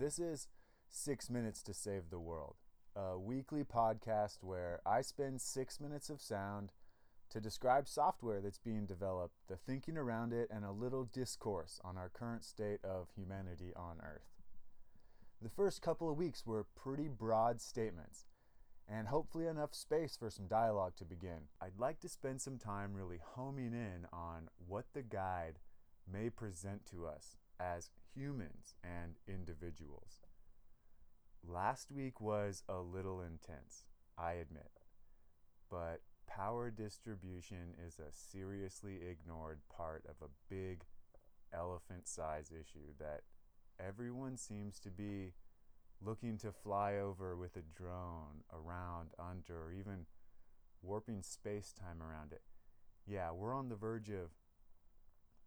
This 0.00 0.18
is 0.18 0.48
Six 0.88 1.28
Minutes 1.28 1.62
to 1.64 1.74
Save 1.74 2.08
the 2.08 2.18
World, 2.18 2.54
a 2.96 3.18
weekly 3.18 3.64
podcast 3.64 4.38
where 4.40 4.80
I 4.86 5.02
spend 5.02 5.42
six 5.42 5.78
minutes 5.78 6.08
of 6.08 6.22
sound 6.22 6.72
to 7.28 7.38
describe 7.38 7.86
software 7.86 8.40
that's 8.40 8.56
being 8.56 8.86
developed, 8.86 9.34
the 9.46 9.58
thinking 9.58 9.98
around 9.98 10.32
it, 10.32 10.48
and 10.50 10.64
a 10.64 10.72
little 10.72 11.04
discourse 11.04 11.82
on 11.84 11.98
our 11.98 12.08
current 12.08 12.44
state 12.44 12.80
of 12.82 13.08
humanity 13.14 13.74
on 13.76 13.98
Earth. 14.00 14.30
The 15.42 15.50
first 15.50 15.82
couple 15.82 16.10
of 16.10 16.16
weeks 16.16 16.46
were 16.46 16.64
pretty 16.74 17.08
broad 17.08 17.60
statements, 17.60 18.24
and 18.88 19.08
hopefully 19.08 19.48
enough 19.48 19.74
space 19.74 20.16
for 20.16 20.30
some 20.30 20.46
dialogue 20.46 20.96
to 20.96 21.04
begin. 21.04 21.50
I'd 21.60 21.78
like 21.78 22.00
to 22.00 22.08
spend 22.08 22.40
some 22.40 22.56
time 22.56 22.94
really 22.94 23.18
homing 23.34 23.74
in 23.74 24.06
on 24.14 24.48
what 24.66 24.86
the 24.94 25.02
guide 25.02 25.58
may 26.10 26.30
present 26.30 26.86
to 26.86 27.06
us 27.06 27.36
as 27.60 27.90
humans 28.14 28.74
and 28.82 29.16
individuals. 29.28 30.20
Last 31.46 31.90
week 31.90 32.20
was 32.20 32.62
a 32.68 32.78
little 32.78 33.20
intense, 33.20 33.84
I 34.18 34.32
admit, 34.32 34.70
but 35.70 36.00
power 36.26 36.70
distribution 36.70 37.74
is 37.86 37.98
a 37.98 38.12
seriously 38.12 38.98
ignored 39.08 39.60
part 39.74 40.04
of 40.08 40.16
a 40.22 40.30
big 40.48 40.84
elephant 41.52 42.06
size 42.06 42.50
issue 42.50 42.94
that 42.98 43.22
everyone 43.84 44.36
seems 44.36 44.78
to 44.80 44.90
be 44.90 45.32
looking 46.02 46.38
to 46.38 46.52
fly 46.52 46.96
over 46.96 47.36
with 47.36 47.56
a 47.56 47.62
drone 47.76 48.44
around, 48.52 49.10
under, 49.18 49.64
or 49.64 49.72
even 49.72 50.06
warping 50.82 51.22
space 51.22 51.72
time 51.72 52.02
around 52.02 52.32
it. 52.32 52.42
Yeah, 53.06 53.32
we're 53.32 53.54
on 53.54 53.68
the 53.68 53.76
verge 53.76 54.10
of 54.10 54.30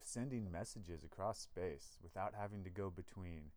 sending 0.05 0.51
messages 0.51 1.03
across 1.03 1.39
space 1.39 1.97
without 2.01 2.33
having 2.37 2.63
to 2.63 2.69
go 2.69 2.89
between. 2.89 3.51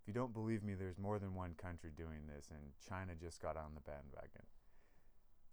If 0.00 0.08
you 0.08 0.14
don't 0.14 0.34
believe 0.34 0.62
me, 0.62 0.74
there's 0.74 0.98
more 0.98 1.18
than 1.18 1.34
one 1.34 1.54
country 1.54 1.90
doing 1.96 2.26
this, 2.26 2.48
and 2.50 2.72
China 2.88 3.12
just 3.20 3.40
got 3.40 3.56
on 3.56 3.74
the 3.74 3.80
bandwagon. 3.80 4.42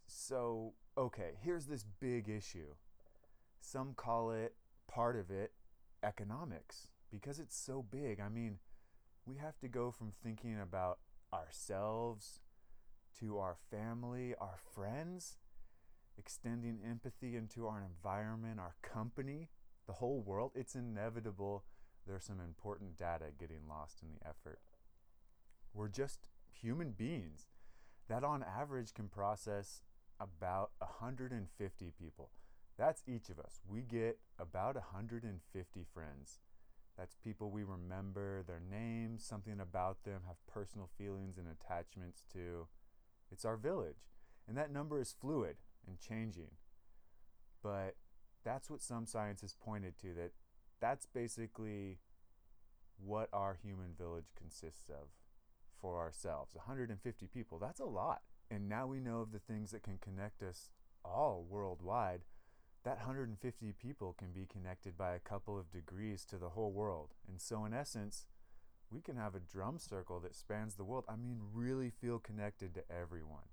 So, 0.08 0.73
okay, 0.97 1.33
here's 1.44 1.66
this 1.66 1.86
big 2.00 2.30
issue. 2.30 2.73
Some 3.61 3.94
call 3.94 4.31
it 4.31 4.56
part 4.88 5.16
of 5.16 5.30
it 5.30 5.52
economics 6.03 6.88
because 7.11 7.39
it's 7.39 7.58
so 7.58 7.86
big. 7.91 8.19
I 8.19 8.30
mean, 8.30 8.58
we 9.25 9.36
have 9.36 9.59
to 9.59 9.67
go 9.67 9.91
from 9.91 10.11
thinking 10.23 10.59
about 10.59 11.00
ourselves 11.31 12.39
to 13.19 13.38
our 13.38 13.58
family, 13.69 14.34
our 14.39 14.58
friends, 14.73 15.38
extending 16.17 16.80
empathy 16.88 17.36
into 17.36 17.67
our 17.67 17.84
environment, 17.84 18.59
our 18.59 18.75
company, 18.81 19.50
the 19.90 19.94
whole 19.94 20.22
world, 20.22 20.52
it's 20.54 20.76
inevitable 20.76 21.64
there's 22.06 22.23
some 22.23 22.40
important 22.40 22.95
data 22.95 23.26
getting 23.40 23.68
lost 23.68 24.04
in 24.04 24.09
the 24.14 24.28
effort. 24.28 24.59
We're 25.73 25.88
just 25.88 26.30
human 26.52 26.92
beings 26.92 27.48
that, 28.08 28.23
on 28.23 28.44
average, 28.44 28.94
can 28.94 29.08
process 29.08 29.81
about 30.20 30.72
150 30.78 31.92
people. 32.00 32.30
That's 32.78 33.02
each 33.08 33.30
of 33.30 33.40
us. 33.40 33.62
We 33.68 33.81
get 33.81 34.20
about 34.38 34.76
150 34.76 35.86
friends. 35.92 36.40
That's 36.96 37.16
people 37.16 37.50
we 37.50 37.64
remember, 37.64 38.44
their 38.44 38.62
names, 38.62 39.24
something 39.24 39.59
about 39.59 40.03
them, 40.03 40.22
have 40.28 40.38
personal 40.46 40.90
feelings 41.00 41.40
and 41.40 41.48
attachments 41.48 42.24
to. 42.34 42.68
It's 43.31 43.46
our 43.46 43.58
village. 43.58 44.06
And 44.48 44.56
that 44.56 44.72
number 44.72 45.02
is 45.02 45.16
fluid 45.20 45.58
and 45.88 46.00
changing. 46.00 46.52
But 47.63 47.96
that's 48.44 48.69
what 48.69 48.81
some 48.81 49.05
science 49.05 49.41
has 49.41 49.55
pointed 49.55 49.97
to 50.00 50.13
that 50.13 50.31
that's 50.79 51.05
basically 51.05 52.00
what 53.03 53.29
our 53.33 53.57
human 53.61 53.94
village 53.97 54.31
consists 54.38 54.89
of 54.89 55.09
for 55.81 56.00
ourselves. 56.00 56.55
150 56.55 57.27
people 57.27 57.59
that's 57.59 57.79
a 57.79 57.85
lot. 57.85 58.22
And 58.51 58.67
now 58.67 58.88
we 58.88 59.00
know 59.00 59.22
of 59.22 59.31
the 59.31 59.39
things 59.39 59.72
that 59.72 59.83
can 59.83 60.00
connect 60.00 60.41
us 60.41 60.69
all 61.05 61.45
worldwide 61.47 62.22
that 62.83 62.97
150 62.97 63.73
people 63.73 64.16
can 64.17 64.31
be 64.31 64.47
connected 64.51 64.97
by 64.97 65.13
a 65.13 65.19
couple 65.19 65.59
of 65.59 65.71
degrees 65.71 66.23
to 66.25 66.38
the 66.38 66.50
whole 66.50 66.71
world. 66.71 67.09
And 67.27 67.39
so 67.39 67.66
in 67.66 67.73
essence 67.73 68.25
we 68.91 69.01
can 69.01 69.17
have 69.17 69.35
a 69.35 69.39
drum 69.39 69.77
circle 69.77 70.19
that 70.21 70.35
spans 70.35 70.75
the 70.75 70.83
world. 70.83 71.06
I 71.07 71.16
mean 71.16 71.39
really 71.53 71.89
feel 71.89 72.19
connected 72.19 72.73
to 72.75 72.83
everyone 72.91 73.50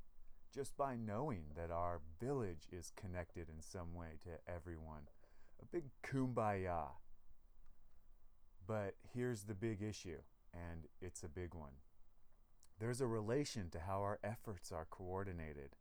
just 0.56 0.74
by 0.78 0.96
knowing 0.96 1.42
that 1.54 1.70
our 1.70 2.00
village 2.18 2.66
is 2.72 2.90
connected 2.96 3.46
in 3.50 3.60
some 3.60 3.94
way 3.94 4.18
to 4.22 4.30
everyone. 4.50 5.02
A 5.60 5.66
big 5.66 5.84
kumbaya. 6.02 6.92
But 8.66 8.94
here's 9.12 9.42
the 9.42 9.54
big 9.54 9.82
issue, 9.82 10.22
and 10.54 10.86
it's 11.02 11.22
a 11.22 11.28
big 11.28 11.54
one. 11.54 11.74
There's 12.80 13.02
a 13.02 13.06
relation 13.06 13.68
to 13.70 13.80
how 13.80 14.00
our 14.00 14.18
efforts 14.24 14.72
are 14.72 14.86
coordinated. 14.88 15.76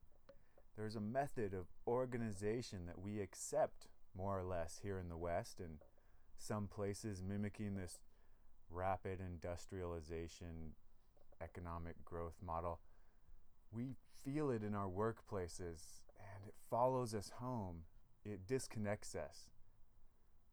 There's 0.75 0.97
a 0.97 1.01
method 1.01 1.53
of 1.53 1.67
organization 1.87 2.85
that 2.85 2.99
we 2.99 3.21
accept, 3.21 3.87
more 4.15 4.37
or 4.37 4.43
less, 4.43 4.81
here 4.83 4.99
in 4.99 5.07
the 5.07 5.17
West, 5.17 5.61
and 5.61 5.77
some 6.37 6.67
places 6.67 7.23
mimicking 7.25 7.75
this 7.75 7.99
rapid 8.69 9.19
industrialization 9.21 10.73
economic 11.41 12.03
growth 12.03 12.35
model 12.45 12.81
we 13.71 13.95
feel 14.23 14.49
it 14.49 14.63
in 14.63 14.73
our 14.73 14.87
workplaces 14.87 16.01
and 16.19 16.47
it 16.47 16.55
follows 16.69 17.13
us 17.13 17.31
home. 17.39 17.83
It 18.23 18.47
disconnects 18.47 19.15
us. 19.15 19.49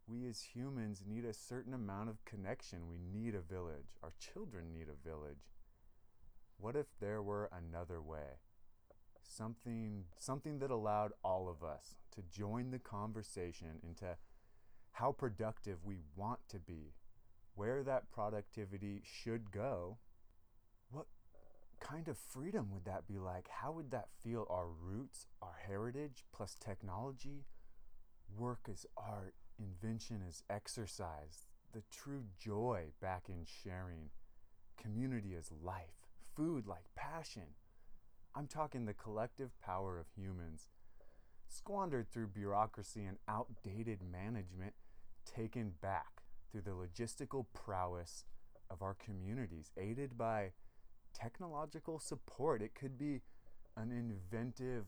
We 0.06 0.26
as 0.26 0.42
humans 0.54 1.04
need 1.06 1.24
a 1.24 1.32
certain 1.32 1.72
amount 1.72 2.10
of 2.10 2.24
connection. 2.24 2.88
We 2.88 2.98
need 2.98 3.34
a 3.34 3.40
village. 3.40 3.96
Our 4.02 4.12
children 4.18 4.72
need 4.72 4.88
a 4.88 5.08
village. 5.08 5.52
What 6.58 6.76
if 6.76 6.86
there 7.00 7.22
were 7.22 7.50
another 7.52 8.00
way? 8.00 8.38
Something 9.22 10.04
something 10.18 10.58
that 10.58 10.70
allowed 10.70 11.12
all 11.24 11.48
of 11.48 11.66
us 11.66 11.96
to 12.14 12.22
join 12.22 12.70
the 12.70 12.78
conversation 12.78 13.80
into 13.82 14.16
how 14.92 15.12
productive 15.12 15.78
we 15.84 15.96
want 16.16 16.40
to 16.48 16.58
be, 16.58 16.92
where 17.54 17.82
that 17.82 18.10
productivity 18.12 19.02
should 19.04 19.50
go, 19.50 19.96
kind 21.92 22.08
of 22.08 22.16
freedom 22.16 22.68
would 22.72 22.84
that 22.86 23.06
be 23.06 23.18
like? 23.18 23.48
How 23.48 23.72
would 23.72 23.90
that 23.90 24.08
feel? 24.22 24.46
Our 24.48 24.66
roots, 24.66 25.26
our 25.42 25.56
heritage, 25.66 26.24
plus 26.34 26.56
technology, 26.58 27.44
work 28.38 28.60
as 28.70 28.86
art, 28.96 29.34
invention 29.58 30.22
as 30.26 30.42
exercise, 30.48 31.46
the 31.72 31.82
true 31.90 32.24
joy 32.38 32.86
back 33.00 33.24
in 33.28 33.44
sharing, 33.44 34.10
community 34.80 35.34
as 35.38 35.50
life, 35.62 36.06
food 36.34 36.66
like 36.66 36.84
passion. 36.96 37.54
I'm 38.34 38.46
talking 38.46 38.86
the 38.86 38.94
collective 38.94 39.50
power 39.60 39.98
of 39.98 40.06
humans, 40.16 40.68
squandered 41.48 42.10
through 42.10 42.28
bureaucracy 42.28 43.04
and 43.04 43.18
outdated 43.28 43.98
management, 44.02 44.72
taken 45.26 45.74
back 45.82 46.22
through 46.50 46.62
the 46.62 46.70
logistical 46.70 47.44
prowess 47.52 48.24
of 48.70 48.80
our 48.80 48.94
communities, 48.94 49.70
aided 49.76 50.16
by 50.16 50.52
technological 51.12 51.98
support. 51.98 52.62
It 52.62 52.74
could 52.74 52.98
be 52.98 53.20
an 53.76 53.90
inventive 53.90 54.86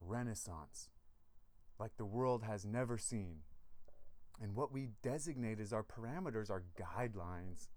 renaissance 0.00 0.88
like 1.78 1.96
the 1.96 2.04
world 2.04 2.42
has 2.42 2.64
never 2.64 2.98
seen. 2.98 3.38
And 4.40 4.54
what 4.54 4.72
we 4.72 4.90
designate 5.02 5.60
as 5.60 5.72
our 5.72 5.84
parameters, 5.84 6.50
our 6.50 6.64
guidelines 6.78 7.68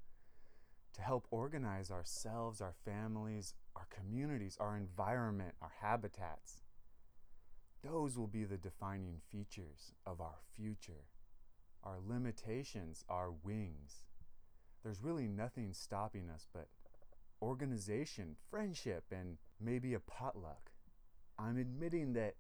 to 0.94 1.02
help 1.02 1.28
organize 1.32 1.90
ourselves, 1.90 2.62
our 2.62 2.74
families, 2.86 3.54
our 3.76 3.88
communities, 3.90 4.58
our 4.60 4.76
environment, 4.76 5.56
our 5.62 5.72
habitats. 5.82 6.64
Those 7.84 8.18
will 8.18 8.28
be 8.28 8.44
the 8.44 8.58
defining 8.58 9.22
features 9.32 9.94
of 10.06 10.22
our 10.22 10.40
future. 10.56 11.06
Our 11.84 11.98
limitations 12.06 13.04
are 13.10 13.32
wings. 13.32 14.04
There's 14.84 15.02
really 15.02 15.28
nothing 15.28 15.74
stopping 15.74 16.30
us 16.30 16.48
but 16.54 16.68
organization, 17.42 18.36
friendship, 18.50 19.06
and 19.12 19.38
maybe 19.60 19.94
a 19.94 20.00
potluck. 20.00 20.72
I'm 21.38 21.58
admitting 21.58 22.14
that 22.14 22.36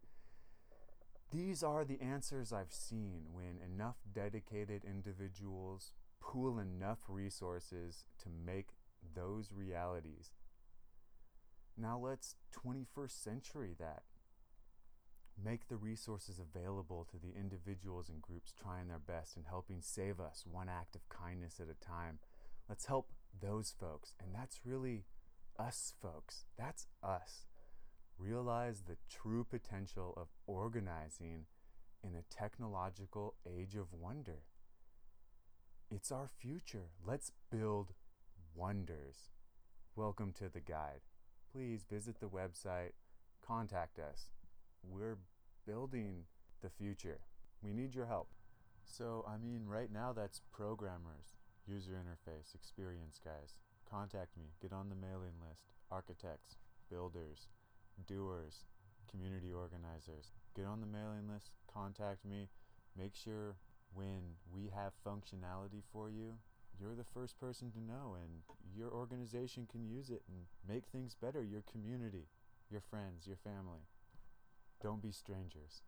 these 1.31 1.63
are 1.63 1.85
the 1.85 2.01
answers 2.01 2.51
I've 2.51 2.73
seen 2.73 3.23
when 3.31 3.57
enough 3.63 3.97
dedicated 4.13 4.83
individuals 4.83 5.93
pool 6.19 6.59
enough 6.59 6.99
resources 7.07 8.05
to 8.21 8.29
make 8.29 8.67
those 9.15 9.51
realities. 9.51 10.31
Now 11.77 11.97
let's 11.97 12.35
21st 12.53 13.23
century 13.23 13.75
that. 13.79 14.03
Make 15.43 15.67
the 15.67 15.77
resources 15.77 16.39
available 16.39 17.07
to 17.09 17.17
the 17.17 17.33
individuals 17.39 18.09
and 18.09 18.21
groups 18.21 18.53
trying 18.53 18.89
their 18.89 18.99
best 18.99 19.35
and 19.35 19.45
helping 19.47 19.81
save 19.81 20.19
us 20.19 20.43
one 20.45 20.69
act 20.69 20.95
of 20.95 21.09
kindness 21.09 21.59
at 21.59 21.67
a 21.69 21.85
time. 21.85 22.19
Let's 22.69 22.85
help 22.85 23.09
those 23.39 23.73
folks. 23.79 24.13
And 24.19 24.33
that's 24.33 24.61
really 24.65 25.05
us, 25.57 25.93
folks. 26.01 26.45
That's 26.57 26.87
us. 27.03 27.45
Realize 28.17 28.81
the 28.81 28.97
true 29.09 29.45
potential 29.49 30.13
of 30.17 30.27
organizing 30.47 31.45
in 32.03 32.15
a 32.15 32.35
technological 32.35 33.35
age 33.45 33.75
of 33.75 33.93
wonder. 33.93 34.43
It's 35.89 36.11
our 36.11 36.29
future. 36.39 36.89
Let's 37.05 37.31
build 37.51 37.93
wonders. 38.55 39.31
Welcome 39.95 40.33
to 40.39 40.49
the 40.49 40.61
guide. 40.61 41.01
Please 41.51 41.85
visit 41.89 42.19
the 42.19 42.27
website, 42.29 42.91
contact 43.45 43.99
us. 43.99 44.31
We're 44.83 45.17
building 45.67 46.23
the 46.61 46.69
future. 46.69 47.19
We 47.61 47.73
need 47.73 47.93
your 47.93 48.05
help. 48.05 48.29
So, 48.85 49.25
I 49.27 49.37
mean, 49.37 49.65
right 49.67 49.91
now 49.91 50.13
that's 50.13 50.41
programmers, 50.51 51.35
user 51.67 51.91
interface, 51.91 52.55
experience 52.55 53.19
guys. 53.23 53.55
Contact 53.89 54.37
me, 54.37 54.45
get 54.61 54.73
on 54.73 54.89
the 54.89 54.95
mailing 54.95 55.35
list. 55.47 55.63
Architects, 55.91 56.55
builders, 56.89 57.49
doers, 58.07 58.65
community 59.09 59.51
organizers. 59.51 60.31
Get 60.55 60.65
on 60.65 60.79
the 60.79 60.87
mailing 60.87 61.27
list, 61.31 61.51
contact 61.71 62.23
me. 62.25 62.49
Make 62.97 63.15
sure 63.15 63.55
when 63.93 64.37
we 64.53 64.71
have 64.73 64.93
functionality 65.05 65.83
for 65.91 66.09
you, 66.09 66.35
you're 66.79 66.95
the 66.95 67.03
first 67.03 67.39
person 67.39 67.71
to 67.71 67.79
know, 67.79 68.15
and 68.19 68.41
your 68.75 68.89
organization 68.89 69.67
can 69.69 69.85
use 69.85 70.09
it 70.09 70.23
and 70.27 70.45
make 70.67 70.85
things 70.87 71.15
better. 71.21 71.43
Your 71.43 71.63
community, 71.71 72.27
your 72.69 72.81
friends, 72.81 73.27
your 73.27 73.37
family. 73.37 73.85
Don't 74.81 75.01
be 75.01 75.11
strangers. 75.11 75.83